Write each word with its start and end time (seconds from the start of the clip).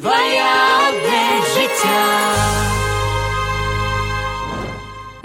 Dwoje 0.00 0.39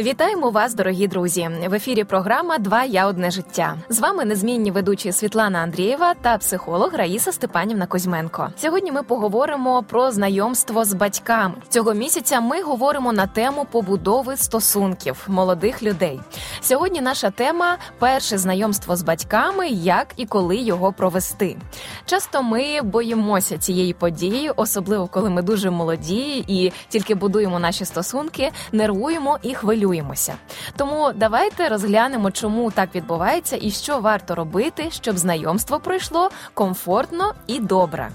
Вітаємо 0.06 0.50
вас, 0.50 0.74
дорогі 0.74 1.08
друзі! 1.08 1.50
В 1.70 1.74
ефірі 1.74 2.04
програма 2.04 2.58
Два 2.58 2.84
я 2.84 3.08
одне 3.08 3.32
життя. 3.32 3.78
З 3.90 4.00
вами 4.00 4.26
незмінні 4.26 4.72
ведучі 4.72 5.12
Світлана 5.12 5.60
Андрієва 5.60 6.14
та 6.14 6.38
психолог 6.38 6.94
Раїса 6.94 7.32
Степанівна 7.32 7.86
Кузьменко. 7.86 8.50
Сьогодні 8.58 8.92
ми 8.92 9.04
поговоримо 9.04 9.84
про 9.84 10.12
знайомство 10.12 10.86
з 10.86 10.94
батьками. 10.94 11.54
Цього 11.70 11.94
місяця 11.94 12.42
ми 12.42 12.62
говоримо 12.62 13.14
на 13.14 13.28
тему 13.28 13.68
побудови 13.72 14.38
стосунків 14.38 15.26
молодих 15.28 15.84
людей. 15.84 16.20
Сьогодні 16.62 17.02
наша 17.02 17.30
тема 17.30 17.78
перше 18.00 18.38
знайомство 18.38 18.96
з 18.96 19.02
батьками, 19.02 19.68
як 19.68 20.08
і 20.18 20.26
коли 20.26 20.58
його 20.58 20.94
провести. 20.94 21.58
Часто 22.06 22.44
ми 22.44 22.82
боїмося 22.82 23.58
цієї 23.58 23.94
події, 23.94 24.52
особливо 24.56 25.08
коли 25.08 25.30
ми 25.30 25.42
дуже 25.42 25.70
молоді 25.70 26.46
і 26.48 26.72
тільки 26.90 27.16
будуємо 27.16 27.60
наші 27.60 27.86
стосунки, 27.86 28.52
нервуємо 28.72 29.40
і 29.44 29.54
хвилюємося 29.54 29.95
хвилюємося. 29.96 30.36
Тому 30.76 31.12
давайте 31.16 31.70
розглянемо, 31.70 32.32
чому 32.32 32.72
так 32.72 32.96
відбувається 32.96 33.58
і 33.62 33.72
що 33.72 34.00
варто 34.00 34.36
робити, 34.36 34.88
щоб 34.92 35.18
знайомство 35.18 35.80
пройшло 35.80 36.30
комфортно 36.54 37.34
і 37.48 37.60
добре. 37.60 38.10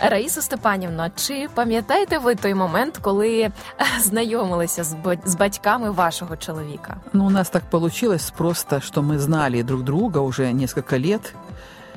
Раїса 0.00 0.42
Степанівна, 0.42 1.10
чи 1.16 1.48
пам'ятаєте 1.54 2.18
ви 2.18 2.34
той 2.34 2.54
момент, 2.54 2.98
коли 3.02 3.50
знайомилися 4.00 4.84
з 5.24 5.34
батьками 5.34 5.90
вашого 5.90 6.36
чоловіка? 6.36 6.96
Ну, 7.12 7.26
у 7.26 7.30
нас 7.30 7.50
так 7.50 7.62
получилось 7.70 8.32
просто, 8.36 8.80
что 8.80 9.02
мы 9.02 9.18
знали 9.18 9.62
друг 9.62 9.82
друга 9.82 10.20
уже 10.20 10.52
несколько 10.52 10.96
лет. 10.98 11.34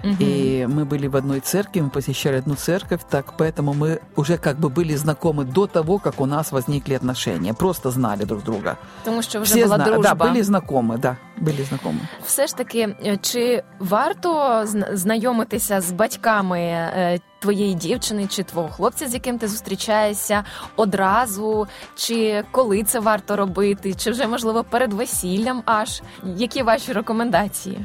Угу. 0.05 0.17
И 0.21 0.67
мы 0.67 0.85
были 0.85 1.09
в 1.09 1.17
одной 1.17 1.41
церкви, 1.41 1.81
мы 1.81 1.91
посещали 1.91 2.37
одну 2.37 2.55
церковь, 2.55 3.01
так 3.11 3.35
поэтому 3.39 3.75
мы 3.75 4.01
уже 4.17 4.39
как 4.39 4.57
бы 4.59 4.69
были 4.71 4.97
знакомы 4.97 5.45
до 5.45 5.67
того, 5.67 5.99
как 5.99 6.21
у 6.21 6.27
нас 6.27 6.53
возникли 6.53 6.95
отношения. 6.95 7.53
Просто 7.55 7.91
знали 7.91 8.25
друг 8.25 8.43
друга. 8.43 8.77
Тому 9.05 9.23
що 9.23 9.41
вже 9.41 9.55
Всі 9.55 9.65
була 9.65 9.77
зна... 9.77 9.85
дружба. 9.85 10.15
Да, 10.15 10.25
были 10.25 10.43
знакомы, 10.43 10.99
да, 10.99 11.17
были 11.41 11.65
знакомы. 11.65 12.01
Все 12.25 12.47
ж 12.47 12.57
таки, 12.57 12.97
чи 13.23 13.63
варто 13.79 14.65
знайомитися 14.93 15.81
з 15.81 15.93
батьками 15.93 16.91
твоєї 17.39 17.75
дівчини 17.75 18.27
чи 18.27 18.43
твого 18.43 18.69
хлопця, 18.69 19.09
з 19.09 19.15
яким 19.15 19.39
ти 19.39 19.49
зустрічаєшся 19.49 20.45
одразу, 20.77 21.67
чи 21.97 22.45
коли 22.51 22.83
це 22.83 23.01
варто 23.01 23.37
робити, 23.37 23.95
чи 23.95 24.11
вже 24.11 24.27
можливо 24.27 24.65
перед 24.65 24.93
весіллям 24.93 25.63
аж 25.65 26.03
які 26.25 26.63
ваші 26.63 26.93
рекомендації? 26.93 27.79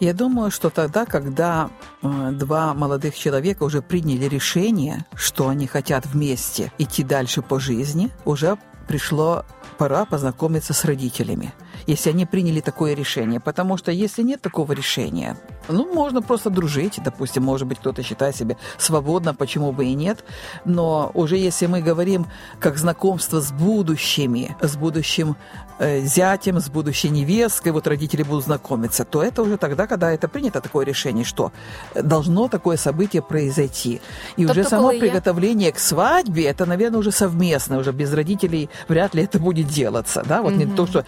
Я 0.00 0.14
думаю, 0.14 0.50
что 0.50 0.70
тогда, 0.70 1.04
когда 1.04 1.68
э, 2.02 2.30
два 2.32 2.72
молодых 2.72 3.14
человека 3.14 3.64
уже 3.64 3.82
приняли 3.82 4.24
решение, 4.24 5.04
что 5.14 5.48
они 5.48 5.66
хотят 5.66 6.06
вместе 6.06 6.72
идти 6.78 7.04
дальше 7.04 7.42
по 7.42 7.60
жизни, 7.60 8.10
уже 8.24 8.56
пришло 8.88 9.44
пора 9.76 10.06
познакомиться 10.06 10.72
с 10.72 10.86
родителями, 10.86 11.52
если 11.86 12.10
они 12.10 12.26
приняли 12.26 12.60
такое 12.60 12.94
решение. 12.94 13.40
Потому 13.40 13.76
что 13.76 13.92
если 13.92 14.22
нет 14.22 14.40
такого 14.40 14.72
решения, 14.72 15.36
ну, 15.68 15.92
можно 15.92 16.22
просто 16.22 16.50
дружить, 16.50 17.00
допустим, 17.04 17.42
может 17.42 17.68
быть, 17.68 17.78
кто-то 17.78 18.02
считает 18.02 18.36
себя 18.36 18.56
свободно, 18.78 19.34
почему 19.34 19.72
бы 19.72 19.84
и 19.86 19.94
нет. 19.94 20.24
Но 20.64 21.10
уже 21.14 21.36
если 21.36 21.66
мы 21.66 21.82
говорим 21.82 22.26
как 22.58 22.78
знакомство 22.78 23.40
с 23.40 23.52
будущими, 23.52 24.56
с 24.60 24.76
будущим 24.76 25.36
э, 25.78 26.00
зятем, 26.02 26.60
с 26.60 26.68
будущей 26.68 27.10
невесткой, 27.10 27.72
вот 27.72 27.86
родители 27.86 28.22
будут 28.22 28.44
знакомиться, 28.44 29.04
то 29.04 29.22
это 29.22 29.42
уже 29.42 29.56
тогда, 29.56 29.86
когда 29.86 30.10
это 30.12 30.28
принято 30.28 30.60
такое 30.60 30.84
решение, 30.84 31.24
что 31.24 31.52
должно 31.94 32.48
такое 32.48 32.76
событие 32.76 33.22
произойти. 33.22 34.00
И 34.36 34.46
уже 34.46 34.64
само 34.64 34.90
приготовление 34.90 35.68
я... 35.68 35.72
к 35.72 35.78
свадьбе, 35.78 36.44
это, 36.44 36.66
наверное, 36.66 37.00
уже 37.00 37.12
совместно, 37.12 37.78
уже 37.78 37.92
без 37.92 38.12
родителей 38.12 38.68
вряд 38.88 39.14
ли 39.14 39.24
это 39.24 39.38
будет 39.38 39.68
делаться, 39.68 40.22
да, 40.26 40.42
вот 40.42 40.52
mm-hmm. 40.52 40.64
не 40.64 40.76
то, 40.76 40.86
что 40.86 41.04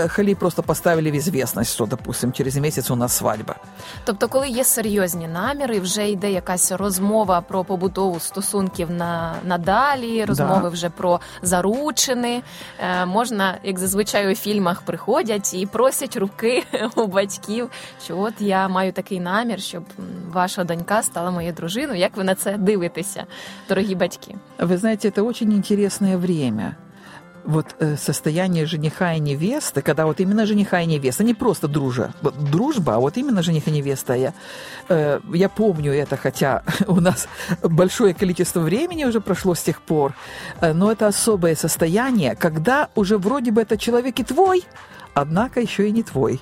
приехали 0.00 0.34
просто 0.34 0.62
поставили 0.62 1.10
в 1.10 1.14
известность, 1.14 1.72
что, 1.72 1.86
допустим, 1.86 2.32
через 2.32 2.56
месяц 2.56 2.90
у 2.90 2.96
нас 2.96 3.12
свадьба. 3.12 3.56
Тобто, 4.04 4.28
коли 4.28 4.48
є 4.48 4.64
серйозні 4.64 5.28
наміри, 5.28 5.80
вже 5.80 6.10
йде 6.10 6.32
якась 6.32 6.72
розмова 6.72 7.40
про 7.40 7.64
побудову 7.64 8.20
стосунків 8.20 8.90
на 8.90 9.34
надалі, 9.44 10.24
розмови 10.24 10.60
да. 10.62 10.68
вже 10.68 10.90
про 10.90 11.20
заручини. 11.42 12.42
Е, 12.78 13.06
можна, 13.06 13.58
як 13.62 13.78
зазвичай 13.78 14.32
у 14.32 14.34
фільмах, 14.34 14.82
приходять 14.82 15.54
і 15.54 15.66
просять 15.66 16.16
руки 16.16 16.64
у 16.96 17.06
батьків, 17.06 17.70
що 18.04 18.18
от 18.18 18.34
я 18.38 18.68
маю 18.68 18.92
такий 18.92 19.20
намір, 19.20 19.60
щоб 19.60 19.84
ваша 20.32 20.64
донька 20.64 21.02
стала 21.02 21.30
моєю 21.30 21.52
дружиною. 21.52 21.98
Як 21.98 22.16
ви 22.16 22.24
на 22.24 22.34
це 22.34 22.56
дивитеся, 22.56 23.26
дорогі 23.68 23.94
батьки? 23.94 24.34
Ви 24.58 24.76
знаєте, 24.76 25.10
це 25.10 25.22
дуже 25.22 25.44
інтересне 25.44 26.16
время 26.16 26.74
вот 27.44 27.66
э, 27.78 27.96
состояние 27.96 28.66
жениха 28.66 29.14
и 29.14 29.20
невесты, 29.20 29.82
когда 29.82 30.06
вот 30.06 30.20
именно 30.20 30.46
жениха 30.46 30.80
и 30.80 30.86
невеста, 30.86 31.24
не 31.24 31.34
просто 31.34 31.68
дружа, 31.68 32.12
дружба, 32.22 32.94
а 32.94 32.98
вот 32.98 33.16
именно 33.16 33.42
жених 33.42 33.68
и 33.68 33.70
невеста. 33.70 34.14
Я, 34.14 34.32
э, 34.88 35.20
я 35.34 35.48
помню 35.48 35.92
это, 35.92 36.16
хотя 36.16 36.62
у 36.86 37.00
нас 37.00 37.28
большое 37.62 38.14
количество 38.14 38.60
времени 38.60 39.04
уже 39.04 39.20
прошло 39.20 39.54
с 39.54 39.62
тех 39.62 39.80
пор, 39.80 40.14
э, 40.60 40.72
но 40.72 40.92
это 40.92 41.06
особое 41.06 41.54
состояние, 41.54 42.34
когда 42.34 42.88
уже 42.94 43.18
вроде 43.18 43.50
бы 43.50 43.62
это 43.62 43.76
человек 43.76 44.20
и 44.20 44.24
твой, 44.24 44.64
однако 45.14 45.60
еще 45.60 45.88
и 45.88 45.92
не 45.92 46.02
твой. 46.02 46.40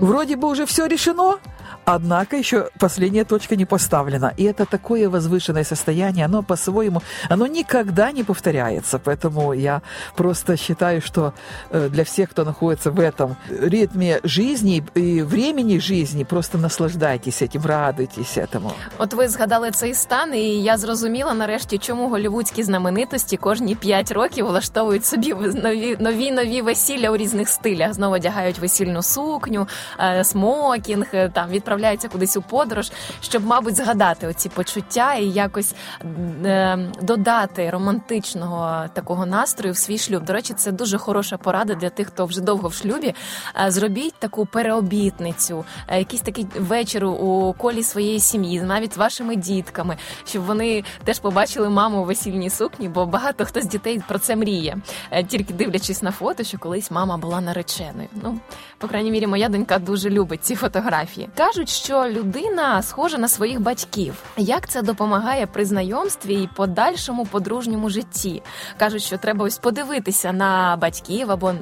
Вроде 0.00 0.36
бы 0.36 0.48
уже 0.48 0.66
все 0.66 0.86
решено, 0.86 1.38
Однако 1.85 2.35
еще 2.35 2.69
последняя 2.79 3.25
точка 3.25 3.55
не 3.55 3.65
поставлена. 3.65 4.33
И 4.37 4.43
это 4.43 4.65
такое 4.65 5.09
возвышенное 5.09 5.63
состояние, 5.63 6.25
оно 6.25 6.43
по-своему, 6.43 7.01
оно 7.29 7.47
никогда 7.47 8.11
не 8.11 8.23
повторяется. 8.23 8.99
Поэтому 8.99 9.53
я 9.53 9.81
просто 10.15 10.55
считаю, 10.55 11.01
что 11.01 11.33
э, 11.71 11.89
для 11.89 12.03
всех, 12.03 12.29
кто 12.29 12.45
находится 12.45 12.91
в 12.91 12.99
этом 12.99 13.35
ритме 13.49 14.19
жизни 14.23 14.83
и 14.93 15.21
времени 15.23 15.79
жизни, 15.79 16.23
просто 16.23 16.57
наслаждайтесь 16.57 17.41
этим, 17.41 17.65
радуйтесь 17.65 18.37
этому. 18.37 18.71
От 18.97 19.13
ви 19.13 19.27
згадали 19.27 19.71
цей 19.71 19.93
стан, 19.93 20.35
і 20.35 20.63
я 20.63 20.77
зрозуміла 20.77 21.33
нарешті, 21.33 21.77
чому 21.77 22.09
голівудські 22.09 22.63
знаменитості 22.63 23.37
кожні 23.37 23.75
п'ять 23.75 24.11
років 24.11 24.45
влаштовують 24.45 25.05
собі 25.05 25.33
нові 25.33 25.97
нові 25.99 26.31
нові 26.31 26.61
весілля 26.61 27.09
у 27.09 27.17
різних 27.17 27.49
стилях. 27.49 27.93
Знову 27.93 28.15
одягають 28.15 28.59
весільну 28.59 29.01
сукню, 29.01 29.67
е, 29.99 30.23
смокінг, 30.23 31.07
е, 31.13 31.29
там 31.29 31.49
відправляють 31.49 31.72
відправляються 31.74 32.08
кудись 32.08 32.36
у 32.36 32.42
подорож, 32.42 32.92
щоб, 33.20 33.46
мабуть, 33.46 33.76
згадати 33.76 34.26
оці 34.26 34.48
почуття 34.48 35.14
і 35.14 35.26
якось 35.26 35.74
е, 36.44 36.78
додати 37.02 37.70
романтичного 37.70 38.88
такого 38.92 39.26
настрою 39.26 39.74
в 39.74 39.76
свій 39.76 39.98
шлюб. 39.98 40.24
До 40.24 40.32
речі, 40.32 40.54
це 40.54 40.72
дуже 40.72 40.98
хороша 40.98 41.36
порада 41.36 41.74
для 41.74 41.90
тих, 41.90 42.08
хто 42.08 42.26
вже 42.26 42.40
довго 42.40 42.68
в 42.68 42.74
шлюбі. 42.74 43.14
Е, 43.66 43.70
зробіть 43.70 44.14
таку 44.18 44.46
переобітницю, 44.46 45.64
е, 45.88 45.98
якийсь 45.98 46.22
такий 46.22 46.46
вечір 46.58 47.04
у 47.04 47.54
колі 47.58 47.82
своєї 47.82 48.20
сім'ї, 48.20 48.62
навіть 48.62 48.94
з 48.94 48.96
вашими 48.96 49.36
дітками, 49.36 49.96
щоб 50.24 50.44
вони 50.44 50.84
теж 51.04 51.18
побачили 51.18 51.68
маму 51.68 52.02
у 52.02 52.04
весільній 52.04 52.50
сукні, 52.50 52.88
бо 52.88 53.06
багато 53.06 53.44
хто 53.44 53.60
з 53.60 53.66
дітей 53.66 54.02
про 54.08 54.18
це 54.18 54.36
мріє, 54.36 54.76
е, 55.10 55.24
тільки 55.24 55.54
дивлячись 55.54 56.02
на 56.02 56.12
фото, 56.12 56.44
що 56.44 56.58
колись 56.58 56.90
мама 56.90 57.16
була 57.16 57.40
нареченою. 57.40 58.08
Ну, 58.22 58.38
по 58.78 58.88
крайній 58.88 59.10
мірі, 59.10 59.26
моя 59.26 59.48
донька 59.48 59.78
дуже 59.78 60.10
любить 60.10 60.44
ці 60.44 60.54
фотографії. 60.54 61.28
Кажуть 61.36 61.63
кажуть, 61.64 61.84
що 61.84 62.08
людина 62.08 62.82
схожа 62.82 63.18
на 63.18 63.28
своїх 63.28 63.60
батьків. 63.60 64.22
Як 64.36 64.68
це 64.68 64.82
допомагає 64.82 65.46
при 65.46 65.64
знайомстві 65.64 66.34
і 66.34 66.48
подальшому 66.56 67.26
подружньому 67.26 67.90
житті? 67.90 68.42
кажуть, 68.78 69.02
що 69.02 69.18
треба 69.18 69.44
ось 69.44 69.58
подивитися 69.58 70.32
на 70.32 70.76
батьків 70.76 71.30
або 71.30 71.54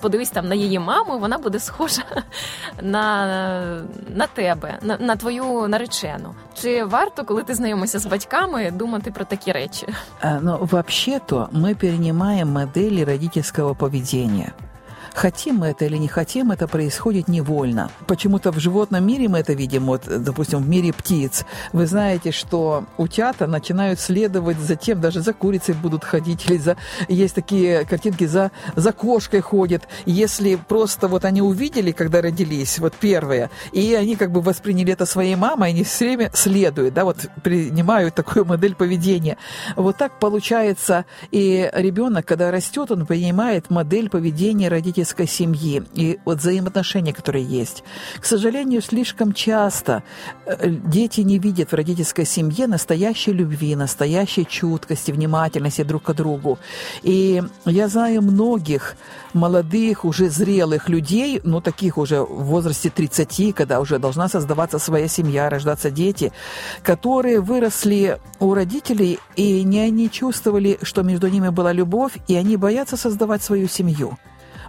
подивись 0.00 0.30
там 0.30 0.48
на 0.48 0.54
її 0.54 0.78
маму. 0.78 1.18
Вона 1.18 1.38
буде 1.38 1.58
схожа 1.58 2.02
на 2.82 3.84
на 4.14 4.26
тебе, 4.26 4.78
на, 4.82 4.98
на 4.98 5.16
твою 5.16 5.68
наречену. 5.68 6.34
Чи 6.54 6.84
варто, 6.84 7.24
коли 7.24 7.42
ти 7.42 7.54
знайомишся 7.54 7.98
з 7.98 8.06
батьками, 8.06 8.70
думати 8.70 9.10
про 9.10 9.24
такі 9.24 9.52
речі? 9.52 9.86
Ну, 10.40 10.58
вообще-то 10.70 11.48
мы 11.52 11.74
перенимаем 11.74 12.48
модели 12.48 13.04
родительского 13.04 13.74
поведения. 13.74 14.52
Хотим 15.14 15.56
мы 15.56 15.68
это 15.68 15.84
или 15.84 15.96
не 15.96 16.08
хотим, 16.08 16.52
это 16.52 16.68
происходит 16.68 17.28
невольно. 17.28 17.90
Почему-то 18.06 18.52
в 18.52 18.58
животном 18.58 19.06
мире 19.06 19.28
мы 19.28 19.38
это 19.38 19.52
видим, 19.52 19.86
вот, 19.86 20.02
допустим, 20.06 20.60
в 20.60 20.68
мире 20.68 20.92
птиц. 20.92 21.44
Вы 21.72 21.86
знаете, 21.86 22.30
что 22.30 22.84
утята 22.96 23.46
начинают 23.46 24.00
следовать 24.00 24.58
за 24.58 24.76
тем, 24.76 25.00
даже 25.00 25.20
за 25.20 25.32
курицей 25.32 25.74
будут 25.74 26.04
ходить, 26.04 26.46
или 26.48 26.58
за... 26.58 26.76
Есть 27.08 27.34
такие 27.34 27.84
картинки, 27.84 28.26
за, 28.26 28.50
за 28.76 28.92
кошкой 28.92 29.40
ходят. 29.40 29.88
Если 30.06 30.54
просто 30.54 31.08
вот 31.08 31.24
они 31.24 31.42
увидели, 31.42 31.92
когда 31.92 32.22
родились, 32.22 32.78
вот 32.78 32.94
первые, 32.94 33.50
и 33.72 33.94
они 33.94 34.16
как 34.16 34.30
бы 34.30 34.40
восприняли 34.40 34.92
это 34.92 35.06
своей 35.06 35.34
мамой, 35.34 35.70
они 35.70 35.84
все 35.84 36.06
время 36.06 36.30
следуют, 36.34 36.94
да, 36.94 37.04
вот 37.04 37.16
принимают 37.42 38.14
такую 38.14 38.44
модель 38.44 38.74
поведения. 38.74 39.36
Вот 39.76 39.96
так 39.96 40.18
получается, 40.18 41.04
и 41.30 41.68
ребенок, 41.74 42.26
когда 42.26 42.50
растет, 42.50 42.90
он 42.90 43.06
принимает 43.06 43.70
модель 43.70 44.08
поведения 44.08 44.68
родителей 44.68 44.99
родительской 45.00 45.26
семьи 45.26 45.82
и 45.94 46.18
вот 46.24 46.38
взаимоотношения, 46.38 47.12
которые 47.12 47.44
есть. 47.44 47.84
К 48.20 48.26
сожалению, 48.26 48.82
слишком 48.82 49.32
часто 49.32 50.02
э, 50.46 50.68
дети 50.68 51.22
не 51.22 51.38
видят 51.38 51.72
в 51.72 51.74
родительской 51.74 52.26
семье 52.26 52.66
настоящей 52.66 53.32
любви, 53.32 53.76
настоящей 53.76 54.46
чуткости, 54.46 55.12
внимательности 55.12 55.84
друг 55.84 56.02
к 56.02 56.12
другу. 56.12 56.58
И 57.02 57.42
я 57.64 57.88
знаю 57.88 58.22
многих 58.22 58.96
молодых, 59.34 60.04
уже 60.04 60.28
зрелых 60.28 60.88
людей, 60.88 61.40
ну, 61.44 61.60
таких 61.60 61.98
уже 61.98 62.20
в 62.20 62.44
возрасте 62.44 62.90
30, 62.90 63.54
когда 63.54 63.80
уже 63.80 63.98
должна 63.98 64.28
создаваться 64.28 64.78
своя 64.78 65.08
семья, 65.08 65.48
рождаться 65.48 65.90
дети, 65.90 66.32
которые 66.82 67.40
выросли 67.40 68.18
у 68.40 68.54
родителей 68.54 69.18
и 69.36 69.64
не 69.64 69.80
они 69.80 70.10
чувствовали, 70.10 70.78
что 70.82 71.02
между 71.02 71.28
ними 71.28 71.50
была 71.50 71.72
любовь, 71.72 72.12
и 72.28 72.36
они 72.36 72.56
боятся 72.56 72.96
создавать 72.96 73.42
свою 73.42 73.68
семью 73.68 74.18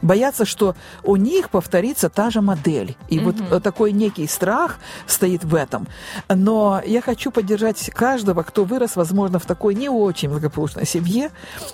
боятся, 0.02 0.46
что 0.46 0.76
у 1.04 1.16
них 1.16 1.50
повторится 1.50 2.10
та 2.10 2.30
же 2.30 2.42
модель. 2.42 2.96
И 3.10 3.20
угу. 3.20 3.34
вот 3.50 3.64
такой 3.64 3.92
некий 3.92 4.28
страх 4.28 4.78
стоит 5.08 5.44
в 5.44 5.56
этом. 5.56 5.88
Но 6.30 6.82
я 6.86 7.02
хочу 7.02 7.32
поддержать 7.32 7.90
каждого, 7.92 8.44
кто 8.44 8.64
вырос, 8.64 8.96
возможно, 8.96 9.40
в 9.40 9.46
такой 9.46 9.76
не 9.76 9.90
очень 9.90 10.30
благополучной 10.30 10.86
семье, 10.86 11.32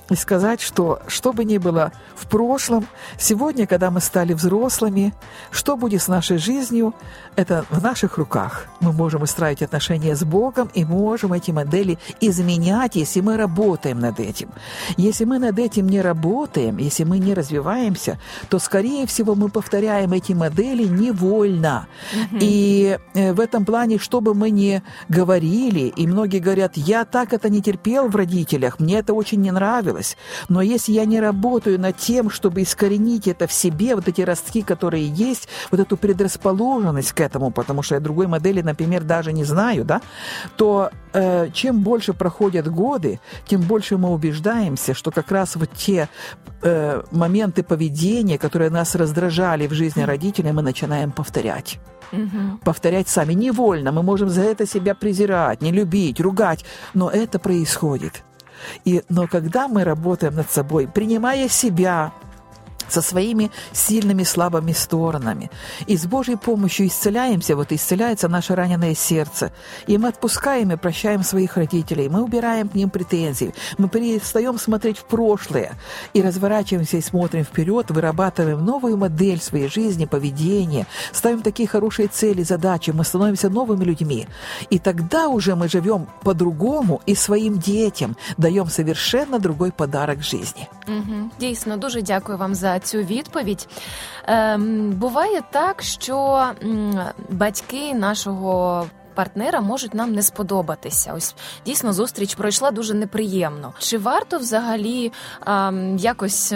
и 0.09 0.15
сказать, 0.15 0.61
что 0.61 0.99
что 1.07 1.33
бы 1.33 1.45
ни 1.45 1.57
было 1.57 1.91
в 2.15 2.27
прошлом, 2.27 2.87
сегодня, 3.17 3.67
когда 3.67 3.91
мы 3.91 4.01
стали 4.01 4.33
взрослыми, 4.33 5.13
что 5.51 5.75
будет 5.75 6.01
с 6.01 6.07
нашей 6.07 6.37
жизнью, 6.37 6.93
это 7.35 7.65
в 7.69 7.81
наших 7.81 8.17
руках. 8.17 8.67
Мы 8.79 8.91
можем 8.91 9.21
устраивать 9.21 9.61
отношения 9.61 10.15
с 10.15 10.23
Богом 10.23 10.69
и 10.73 10.85
можем 10.85 11.33
эти 11.33 11.51
модели 11.51 11.97
изменять, 12.21 12.95
если 12.95 13.21
мы 13.21 13.37
работаем 13.37 13.99
над 13.99 14.19
этим. 14.19 14.49
Если 14.97 15.25
мы 15.25 15.39
над 15.39 15.59
этим 15.59 15.87
не 15.87 16.01
работаем, 16.01 16.77
если 16.77 17.03
мы 17.03 17.19
не 17.19 17.33
развиваемся, 17.33 18.16
то, 18.49 18.59
скорее 18.59 19.05
всего, 19.05 19.35
мы 19.35 19.49
повторяем 19.49 20.13
эти 20.13 20.33
модели 20.33 20.83
невольно. 20.83 21.87
Угу. 22.13 22.37
И 22.41 22.97
э, 23.13 23.33
в 23.33 23.39
этом 23.39 23.65
плане, 23.65 23.97
что 23.97 24.21
бы 24.21 24.33
мы 24.33 24.49
ни 24.49 24.81
говорили, 25.09 25.91
и 25.95 26.07
многие 26.07 26.39
говорят, 26.39 26.77
я 26.77 27.05
так 27.05 27.33
это 27.33 27.49
не 27.49 27.61
терпел 27.61 28.07
в 28.07 28.15
родителях, 28.15 28.79
мне 28.79 28.99
это 28.99 29.13
очень 29.13 29.41
не 29.41 29.51
нравилось, 29.51 30.17
но 30.49 30.61
если 30.61 30.91
я 30.91 31.05
не 31.05 31.19
работаю 31.19 31.79
над 31.79 31.97
тем, 31.97 32.29
чтобы 32.29 32.61
искоренить 32.61 33.27
это 33.27 33.47
в 33.47 33.53
себе, 33.53 33.95
вот 33.95 34.07
эти 34.07 34.21
ростки, 34.21 34.61
которые 34.61 35.07
есть, 35.07 35.47
вот 35.71 35.79
эту 35.79 35.97
предрасположенность 35.97 37.11
к 37.13 37.21
этому, 37.21 37.51
потому 37.51 37.81
что 37.81 37.95
я 37.95 38.01
другой 38.01 38.27
модели, 38.27 38.61
например, 38.61 39.03
даже 39.03 39.33
не 39.33 39.43
знаю, 39.43 39.85
да, 39.85 40.01
то 40.55 40.91
э, 41.17 41.49
чем 41.53 41.81
больше 41.81 42.13
проходят 42.13 42.67
годы, 42.67 43.19
тем 43.45 43.61
больше 43.61 43.97
мы 43.97 44.09
убеждаемся, 44.09 44.93
что 44.93 45.11
как 45.11 45.31
раз 45.31 45.55
вот 45.55 45.69
те 45.71 46.07
э, 46.61 47.03
моменты 47.11 47.63
поведения, 47.63 48.37
которые 48.37 48.69
нас 48.69 48.95
раздражали 48.95 49.67
в 49.67 49.73
жизни 49.73 50.03
родителей, 50.03 50.51
мы 50.51 50.61
начинаем 50.61 51.11
повторять. 51.11 51.79
Угу. 52.13 52.59
Повторять 52.63 53.09
сами 53.09 53.33
невольно. 53.33 53.91
Мы 53.91 54.03
можем 54.03 54.29
за 54.29 54.41
это 54.41 54.67
себя 54.67 54.95
презирать, 54.95 55.61
не 55.61 55.71
любить, 55.71 56.19
ругать, 56.21 56.65
но 56.93 57.09
это 57.09 57.39
происходит. 57.39 58.23
И, 58.85 59.03
но 59.09 59.27
когда 59.27 59.67
мы 59.67 59.83
работаем 59.83 60.35
над 60.35 60.49
собой, 60.51 60.87
принимая 60.87 61.49
себя, 61.49 62.11
со 62.89 63.01
своими 63.01 63.51
сильными 63.73 64.23
слабыми 64.23 64.73
сторонами. 64.73 65.49
И 65.87 65.97
с 65.97 66.05
Божьей 66.05 66.35
помощью 66.35 66.87
исцеляемся, 66.87 67.55
вот 67.55 67.71
исцеляется 67.71 68.27
наше 68.27 68.55
раненое 68.55 68.95
сердце. 68.95 69.51
И 69.87 69.97
мы 69.97 70.09
отпускаем 70.09 70.71
и 70.71 70.77
прощаем 70.77 71.23
своих 71.23 71.57
родителей, 71.57 72.09
мы 72.09 72.23
убираем 72.23 72.69
к 72.69 72.75
ним 72.75 72.89
претензии, 72.89 73.53
мы 73.77 73.89
перестаем 73.89 74.57
смотреть 74.57 74.97
в 74.97 75.03
прошлое 75.03 75.73
и 76.13 76.21
разворачиваемся 76.21 76.97
и 76.97 77.01
смотрим 77.01 77.43
вперед, 77.43 77.91
вырабатываем 77.91 78.65
новую 78.65 78.97
модель 78.97 79.41
своей 79.41 79.67
жизни, 79.67 80.05
поведения, 80.05 80.85
ставим 81.11 81.41
такие 81.41 81.67
хорошие 81.67 82.07
цели, 82.07 82.43
задачи, 82.43 82.91
мы 82.91 83.03
становимся 83.03 83.49
новыми 83.49 83.83
людьми. 83.83 84.27
И 84.69 84.79
тогда 84.79 85.27
уже 85.27 85.55
мы 85.55 85.67
живем 85.67 86.07
по-другому 86.23 87.01
и 87.05 87.15
своим 87.15 87.59
детям 87.59 88.15
даем 88.37 88.69
совершенно 88.69 89.39
другой 89.39 89.71
подарок 89.71 90.21
жизни. 90.21 90.67
Угу. 90.87 91.29
Дійсно, 91.39 91.77
дуже 91.77 92.01
дякую 92.01 92.37
вам 92.37 92.55
за 92.55 92.76
цю 92.79 92.97
відповідь. 92.97 93.67
Ем, 94.27 94.91
Буває 94.91 95.41
так, 95.51 95.81
що 95.81 96.45
батьки 97.29 97.93
нашого. 97.93 98.85
Партнера 99.13 99.61
можуть 99.61 99.93
нам 99.93 100.13
не 100.13 100.21
сподобатися. 100.21 101.13
Ось 101.13 101.35
дійсно 101.65 101.93
зустріч 101.93 102.35
пройшла 102.35 102.71
дуже 102.71 102.93
неприємно. 102.93 103.73
Чи 103.79 103.97
варто 103.97 104.37
взагалі 104.37 105.11
ем, 105.47 105.97
якось 105.97 106.53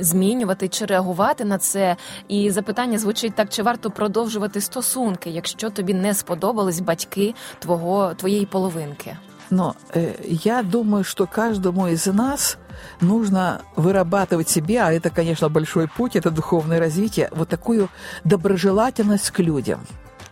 змінювати 0.00 0.68
чи 0.68 0.84
реагувати 0.86 1.44
на 1.44 1.58
це? 1.58 1.96
І 2.28 2.50
запитання 2.50 2.98
звучить 2.98 3.34
так: 3.34 3.48
чи 3.48 3.62
варто 3.62 3.90
продовжувати 3.90 4.60
стосунки, 4.60 5.30
якщо 5.30 5.70
тобі 5.70 5.94
не 5.94 6.14
сподобались 6.14 6.80
батьки 6.80 7.34
твого 7.58 8.14
твоєї 8.14 8.46
половинки? 8.46 9.16
Но 9.50 9.76
э, 9.92 10.14
я 10.26 10.62
думаю, 10.62 11.04
что 11.04 11.26
каждому 11.26 11.86
из 11.86 12.06
нас 12.06 12.58
нужно 13.00 13.62
вырабатывать 13.76 14.48
себе, 14.48 14.82
а 14.82 14.92
это, 14.92 15.10
конечно, 15.10 15.48
большой 15.48 15.88
путь, 15.88 16.16
это 16.16 16.30
духовное 16.30 16.80
развитие, 16.80 17.28
вот 17.32 17.48
такую 17.48 17.88
доброжелательность 18.24 19.30
к 19.30 19.38
людям, 19.40 19.86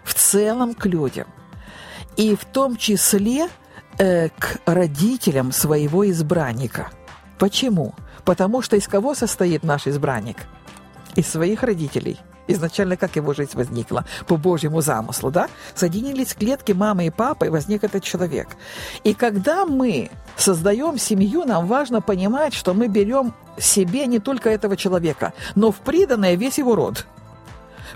в 0.05 0.15
целом 0.15 0.75
к 0.75 0.87
людям. 0.87 1.27
И 2.17 2.35
в 2.37 2.45
том 2.45 2.77
числе 2.77 3.49
э, 3.99 4.29
к 4.31 4.59
родителям 4.67 5.53
своего 5.53 6.11
избранника. 6.11 6.91
Почему? 7.39 7.95
Потому 8.25 8.63
что 8.63 8.77
из 8.77 8.87
кого 8.87 9.15
состоит 9.15 9.63
наш 9.63 9.87
избранник? 9.87 10.37
Из 11.15 11.27
своих 11.29 11.63
родителей– 11.63 12.19
изначально 12.49 12.97
как 12.97 13.17
его 13.17 13.33
жизнь 13.35 13.53
возникла, 13.55 14.05
по 14.27 14.37
Божьему 14.37 14.81
замыслу, 14.81 15.31
да? 15.31 15.49
Соединились 15.75 16.35
клетки 16.35 16.73
мамы 16.73 17.07
и 17.07 17.11
папы, 17.11 17.47
и 17.47 17.51
возник 17.51 17.85
этот 17.85 18.03
человек. 18.03 18.49
И 19.05 19.15
когда 19.15 19.65
мы 19.65 20.11
создаем 20.37 20.99
семью, 20.99 21.45
нам 21.45 21.67
важно 21.67 22.01
понимать, 22.01 22.55
что 22.55 22.75
мы 22.75 22.89
берем 22.89 23.35
себе 23.59 24.07
не 24.07 24.19
только 24.19 24.51
этого 24.51 24.77
человека, 24.77 25.33
но 25.55 25.71
в 25.71 25.77
приданное 25.77 26.35
весь 26.35 26.59
его 26.59 26.75
род. 26.75 27.07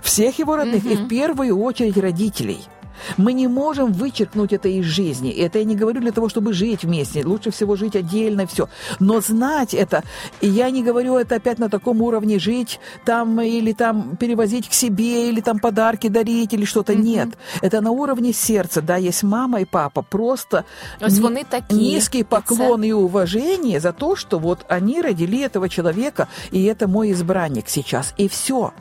Всех 0.01 0.37
его 0.39 0.55
родных, 0.55 0.83
mm-hmm. 0.83 0.93
и 0.93 1.05
в 1.05 1.07
первую 1.07 1.59
очередь 1.59 1.97
родителей– 1.97 2.63
мы 3.17 3.33
не 3.33 3.47
можем 3.47 3.93
вычеркнуть 3.93 4.53
это 4.53 4.69
из 4.69 4.85
жизни. 4.85 5.31
Это 5.31 5.59
я 5.59 5.65
не 5.65 5.75
говорю 5.75 6.01
для 6.01 6.11
того, 6.11 6.29
чтобы 6.29 6.53
жить 6.53 6.83
вместе. 6.83 7.25
Лучше 7.25 7.51
всего 7.51 7.75
жить 7.75 7.95
отдельно, 7.95 8.47
все. 8.47 8.69
Но 8.99 9.21
знать 9.21 9.73
это, 9.73 10.03
и 10.41 10.47
я 10.47 10.69
не 10.69 10.83
говорю 10.83 11.15
это 11.15 11.35
опять 11.35 11.59
на 11.59 11.69
таком 11.69 12.01
уровне 12.01 12.39
жить 12.39 12.79
там 13.05 13.39
или 13.41 13.73
там 13.73 14.17
перевозить 14.17 14.69
к 14.69 14.73
себе, 14.73 15.29
или 15.29 15.41
там 15.41 15.59
подарки 15.59 16.07
дарить, 16.07 16.53
или 16.53 16.65
что-то. 16.65 16.93
Mm-hmm. 16.93 17.01
Нет. 17.01 17.29
Это 17.61 17.81
на 17.81 17.91
уровне 17.91 18.33
сердца. 18.33 18.81
Да, 18.81 18.97
есть 18.97 19.23
мама 19.23 19.61
и 19.61 19.65
папа. 19.65 20.01
Просто 20.01 20.65
ни- 21.01 21.43
такие. 21.43 21.79
низкий 21.79 22.23
поклон 22.23 22.83
и 22.83 22.91
уважение 22.91 23.79
за 23.79 23.93
то, 23.93 24.15
что 24.15 24.39
вот 24.39 24.65
они 24.69 25.01
родили 25.01 25.41
этого 25.41 25.69
человека, 25.69 26.27
и 26.51 26.63
это 26.63 26.87
мой 26.87 27.11
избранник 27.11 27.69
сейчас. 27.69 28.13
И 28.17 28.27
все. 28.27 28.73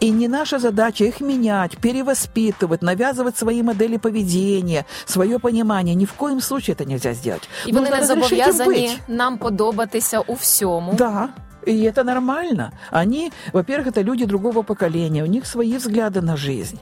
И 0.00 0.10
не 0.10 0.28
наша 0.28 0.58
задача 0.58 1.04
их 1.04 1.20
менять, 1.20 1.76
перевоспитывать, 1.78 2.82
навязывать 2.82 3.36
свои 3.36 3.62
модели 3.62 3.96
поведения, 3.96 4.84
свое 5.04 5.38
понимание. 5.38 5.94
Ни 5.94 6.04
в 6.04 6.12
коем 6.12 6.40
случае 6.40 6.74
это 6.74 6.88
нельзя 6.88 7.14
сделать. 7.14 7.48
І 7.66 7.72
вони 7.72 7.90
не 7.90 8.06
зобов'язані 8.06 8.98
нам 9.08 9.38
подобатися 9.38 10.20
у 10.20 10.34
всьому. 10.34 10.94
Да. 10.94 11.28
И 11.68 11.82
это 11.82 12.04
нормально. 12.04 12.72
Они, 12.92 13.32
во-первых, 13.52 13.88
это 13.88 14.02
люди 14.02 14.24
другого 14.24 14.62
поколения, 14.62 15.24
у 15.24 15.26
них 15.26 15.46
свои 15.46 15.76
взгляды 15.76 16.20
на 16.20 16.36
жизнь. 16.36 16.78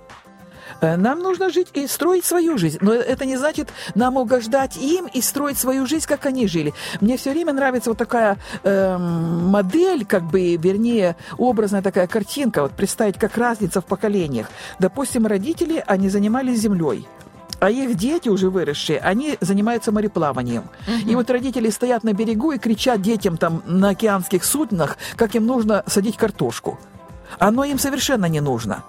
Э, 0.80 0.96
нам 0.96 1.20
нужно 1.20 1.50
жить 1.50 1.68
и 1.74 1.86
строить 1.86 2.24
свою 2.24 2.58
жизнь. 2.58 2.78
Но 2.80 2.92
это 2.92 3.24
не 3.24 3.36
значит 3.36 3.68
нам 3.94 4.16
угождать 4.16 4.76
им 4.76 5.06
и 5.06 5.20
строить 5.20 5.58
свою 5.58 5.86
жизнь, 5.86 6.06
как 6.06 6.26
они 6.26 6.46
жили. 6.46 6.74
Мне 7.00 7.16
все 7.16 7.30
время 7.30 7.52
нравится 7.52 7.90
вот 7.90 7.98
такая 7.98 8.38
э, 8.62 8.98
модель, 8.98 10.04
как 10.04 10.24
бы, 10.24 10.56
вернее, 10.56 11.16
образная 11.38 11.82
такая 11.82 12.06
картинка, 12.06 12.62
вот 12.62 12.72
представить, 12.72 13.18
как 13.18 13.36
разница 13.36 13.80
в 13.80 13.84
поколениях. 13.84 14.48
Допустим, 14.78 15.26
родители, 15.26 15.82
они 15.86 16.08
занимались 16.08 16.60
землей 16.60 17.06
а 17.60 17.70
их 17.70 17.94
дети, 17.94 18.28
уже 18.28 18.50
выросшие, 18.50 18.98
они 18.98 19.38
занимаются 19.40 19.90
мореплаванием. 19.90 20.64
Угу. 20.86 21.10
И 21.10 21.14
вот 21.14 21.30
родители 21.30 21.70
стоят 21.70 22.04
на 22.04 22.12
берегу 22.12 22.52
и 22.52 22.58
кричат 22.58 23.00
детям 23.00 23.38
там 23.38 23.62
на 23.66 23.90
океанских 23.90 24.44
суднах, 24.44 24.98
как 25.16 25.34
им 25.34 25.46
нужно 25.46 25.82
садить 25.86 26.18
картошку. 26.18 26.78
Оно 27.38 27.64
им 27.64 27.78
совершенно 27.78 28.26
не 28.26 28.40
нужно. 28.40 28.84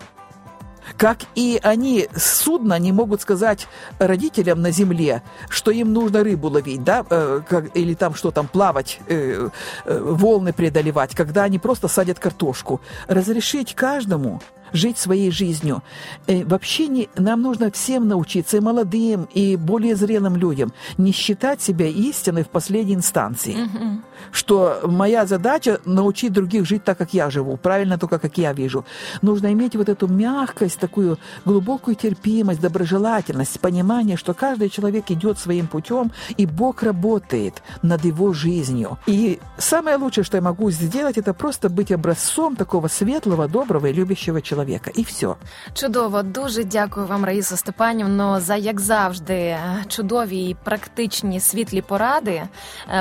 Как 0.98 1.20
и 1.36 1.60
они 1.62 2.08
с 2.16 2.36
судна 2.46 2.80
не 2.80 2.92
могут 2.92 3.22
сказать 3.22 3.68
родителям 4.00 4.62
на 4.62 4.72
земле, 4.72 5.24
что 5.50 5.72
им 5.72 5.92
нужно 5.92 6.24
рыбу 6.24 6.50
ловить, 6.50 6.84
да, 6.84 7.06
э, 7.10 7.42
или 7.74 7.94
там 7.96 8.14
что 8.14 8.32
там, 8.32 8.48
плавать, 8.48 9.00
э, 9.08 9.50
э, 9.86 10.00
волны 10.00 10.54
преодолевать, 10.54 11.16
когда 11.16 11.44
они 11.44 11.60
просто 11.60 11.88
садят 11.88 12.20
картошку. 12.20 12.82
Разрешить 13.08 13.74
каждому 13.74 14.42
жить 14.74 14.98
своей 14.98 15.32
жизнью. 15.32 15.84
Э, 16.28 16.44
вообще 16.46 16.88
не, 16.88 17.10
нам 17.16 17.42
нужно 17.42 17.72
всем 17.72 18.08
научиться, 18.08 18.58
и 18.58 18.60
молодым, 18.60 19.28
и 19.34 19.56
более 19.56 19.96
зрелым 19.96 20.36
людям, 20.36 20.74
не 20.98 21.12
считать 21.12 21.62
себя 21.62 21.88
истиной 21.88 22.44
в 22.44 22.50
последней 22.50 22.96
инстанции. 22.96 23.56
Mm-hmm. 23.56 24.00
Что 24.32 24.82
моя 24.84 25.26
задача 25.26 25.80
научить 25.86 26.34
других 26.34 26.66
жить 26.66 26.84
так, 26.84 26.98
как 26.98 27.14
я 27.14 27.30
живу, 27.30 27.58
правильно 27.58 27.98
только, 27.98 28.20
как 28.20 28.38
я 28.38 28.54
вижу. 28.54 28.86
Нужно 29.22 29.52
иметь 29.54 29.76
вот 29.76 29.90
эту 29.90 30.08
мягкость, 30.08 30.80
такую 30.80 31.18
глубокую 31.46 31.96
терпимость, 31.96 32.62
доброжелательность, 32.62 33.60
понимание, 33.60 34.18
что 34.18 34.34
каждый 34.34 34.70
человек 34.70 35.12
идет 35.12 35.40
своим 35.40 35.68
путем, 35.68 36.12
и 36.38 36.46
Бог 36.46 36.84
работает 36.84 37.62
над 37.82 38.06
его 38.06 38.34
жизнью. 38.34 38.98
И 39.06 39.40
самое 39.58 39.98
лучшее, 39.98 40.24
что 40.24 40.38
я 40.38 40.42
могу 40.42 40.72
сделать, 40.72 41.18
это 41.18 41.34
просто 41.34 41.70
быть 41.70 41.92
образцом 41.92 42.56
такого 42.56 42.88
светлого, 42.88 43.48
доброго 43.48 43.88
и 43.88 43.94
любящего 43.94 44.42
человека. 44.42 44.65
І 44.96 45.02
все. 45.02 45.36
Чудово, 45.74 46.24
дуже 46.24 46.64
дякую 46.64 47.08
вам, 47.08 47.26
Раїса 47.26 47.58
Степанівно, 47.58 48.40
за 48.40 48.56
як 48.56 48.82
завжди 48.82 49.58
чудові 49.88 50.50
і 50.50 50.56
практичні 50.64 51.40
світлі 51.40 51.82
поради, 51.82 52.44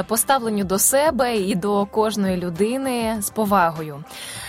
поставлені 0.07 0.65
до 0.65 0.79
себе 0.79 1.37
і 1.37 1.55
до 1.55 1.87
кожної 1.87 2.37
людини 2.37 3.17
з 3.21 3.31
повагою. 3.31 4.05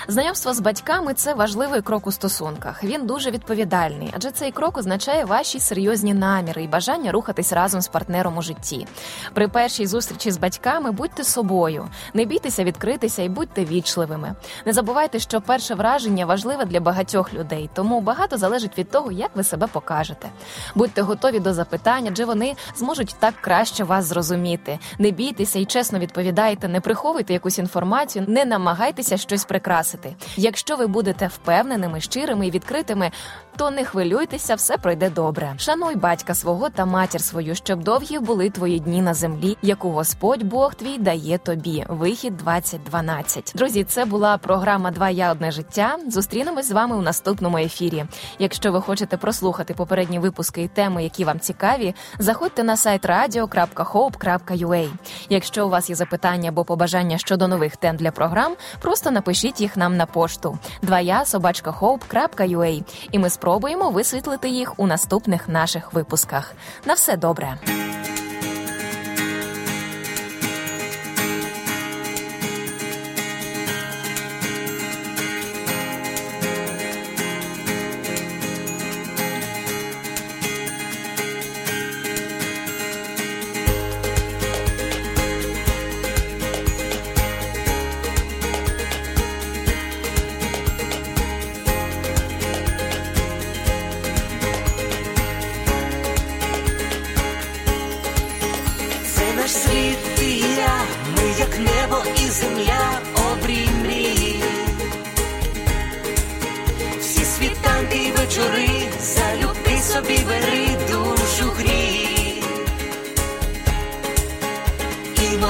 Знайомство 0.07 0.53
з 0.53 0.59
батьками 0.59 1.13
це 1.13 1.33
важливий 1.33 1.81
крок 1.81 2.07
у 2.07 2.11
стосунках. 2.11 2.83
Він 2.83 3.05
дуже 3.05 3.31
відповідальний, 3.31 4.13
адже 4.15 4.31
цей 4.31 4.51
крок 4.51 4.77
означає 4.77 5.25
ваші 5.25 5.59
серйозні 5.59 6.13
наміри 6.13 6.63
і 6.63 6.67
бажання 6.67 7.11
рухатись 7.11 7.53
разом 7.53 7.81
з 7.81 7.87
партнером 7.87 8.37
у 8.37 8.41
житті. 8.41 8.87
При 9.33 9.47
першій 9.47 9.87
зустрічі 9.87 10.31
з 10.31 10.37
батьками 10.37 10.91
будьте 10.91 11.23
собою, 11.23 11.87
не 12.13 12.25
бійтеся 12.25 12.63
відкритися 12.63 13.23
і 13.23 13.29
будьте 13.29 13.65
вічливими. 13.65 14.35
Не 14.65 14.73
забувайте, 14.73 15.19
що 15.19 15.41
перше 15.41 15.75
враження 15.75 16.25
важливе 16.25 16.65
для 16.65 16.79
багатьох 16.79 16.94
людей, 17.33 17.69
тому 17.73 18.01
багато 18.01 18.37
залежить 18.37 18.77
від 18.77 18.91
того, 18.91 19.11
як 19.11 19.31
ви 19.35 19.43
себе 19.43 19.67
покажете. 19.67 20.29
Будьте 20.75 21.01
готові 21.01 21.39
до 21.39 21.53
запитань, 21.53 22.07
адже 22.09 22.25
вони 22.25 22.55
зможуть 22.75 23.15
так 23.19 23.33
краще 23.41 23.83
вас 23.83 24.05
зрозуміти. 24.05 24.79
Не 24.99 25.11
бійтеся 25.11 25.59
і 25.59 25.65
чесно 25.65 25.99
відповідайте, 25.99 26.67
не 26.67 26.81
приховуйте 26.81 27.33
якусь 27.33 27.59
інформацію, 27.59 28.25
не 28.27 28.45
намагайтеся 28.45 29.17
щось 29.17 29.45
прикрасити. 29.45 30.15
Якщо 30.35 30.75
ви 30.75 30.87
будете 30.87 31.27
впевненими, 31.27 32.01
щирими 32.01 32.47
і 32.47 32.51
відкритими, 32.51 33.11
то 33.57 33.71
не 33.71 33.85
хвилюйтеся, 33.85 34.55
все 34.55 34.77
пройде 34.77 35.09
добре. 35.09 35.53
Шануй 35.57 35.95
батька 35.95 36.33
свого 36.33 36.69
та 36.69 36.85
матір 36.85 37.21
свою, 37.21 37.55
щоб 37.55 37.83
довгі 37.83 38.19
були 38.19 38.49
твої 38.49 38.79
дні 38.79 39.01
на 39.01 39.13
землі, 39.13 39.57
яку 39.61 39.89
Господь 39.89 40.43
Бог 40.43 40.75
твій 40.75 40.97
дає 40.97 41.37
тобі. 41.37 41.85
Вихід 41.89 42.37
2012. 42.37 43.51
Друзі, 43.55 43.83
це 43.83 44.05
була 44.05 44.37
програма 44.37 44.91
Два 44.91 45.09
я 45.09 45.31
одне 45.31 45.51
життя. 45.51 45.97
Зустрінемось 46.07 46.67
з 46.67 46.71
вами 46.71 46.84
у 46.93 47.01
наступному 47.01 47.57
ефірі. 47.57 48.05
Якщо 48.39 48.71
ви 48.71 48.81
хочете 48.81 49.17
прослухати 49.17 49.73
попередні 49.73 50.19
випуски 50.19 50.61
і 50.61 50.67
теми, 50.67 51.03
які 51.03 51.25
вам 51.25 51.39
цікаві, 51.39 51.95
заходьте 52.19 52.63
на 52.63 52.77
сайт 52.77 53.05
radio.hope.ua. 53.05 54.89
Якщо 55.29 55.65
у 55.65 55.69
вас 55.69 55.89
є 55.89 55.95
запитання 55.95 56.49
або 56.49 56.63
побажання 56.63 57.17
щодо 57.17 57.47
нових 57.47 57.77
тем 57.77 57.95
для 57.95 58.11
програм, 58.11 58.55
просто 58.81 59.11
напишіть 59.11 59.61
їх 59.61 59.77
нам 59.77 59.97
на 59.97 60.05
пошту. 60.05 60.57
Два 60.81 60.99
я 60.99 61.25
собачка 61.25 61.71
hope.ua. 61.71 62.83
і 63.11 63.19
ми 63.19 63.29
спробуємо 63.29 63.89
висвітлити 63.89 64.49
їх 64.49 64.79
у 64.79 64.87
наступних 64.87 65.49
наших 65.49 65.93
випусках. 65.93 66.53
На 66.85 66.93
все 66.93 67.17
добре. 67.17 67.57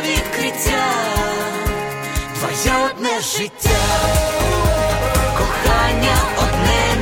відкриття, 0.00 0.84
твоє 2.38 2.74
одне 2.86 3.20
життя, 3.20 3.80
кохання 5.38 6.16
одне 6.38 6.93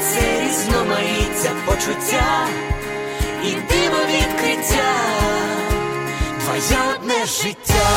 це 0.00 0.40
різноманіття 0.44 1.50
почуття 1.66 2.48
і 3.44 3.50
диво 3.50 3.98
відкриття, 4.08 4.94
твоє 6.44 6.78
одне 6.94 7.26
життя, 7.26 7.88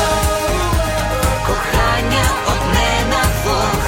кохання 1.46 2.24
одне 2.46 2.92
на 3.10 3.24
Бог, 3.44 3.82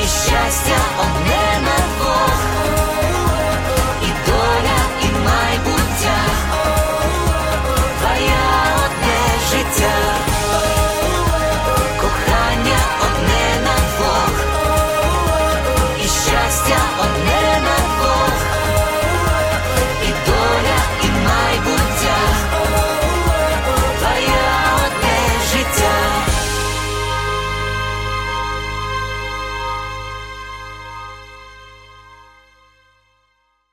і 0.00 0.02
щастя 0.02 0.78
одне 1.00 1.60
на 1.64 2.04
Бог. 2.04 2.75